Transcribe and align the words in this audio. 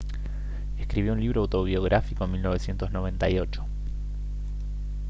escribió 0.79 1.13
un 1.13 1.19
libro 1.19 1.41
autobiográfico 1.41 2.23
en 2.25 2.31
1998 2.31 3.63